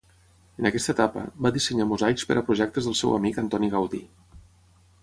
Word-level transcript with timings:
En 0.61 0.69
aquesta 0.69 0.93
etapa, 0.95 1.25
va 1.47 1.51
dissenyar 1.57 1.87
mosaics 1.91 2.27
per 2.31 2.39
a 2.41 2.45
projectes 2.49 2.89
del 2.89 2.99
seu 3.03 3.15
amic 3.21 3.41
Antoni 3.45 3.71
Gaudí. 3.77 4.03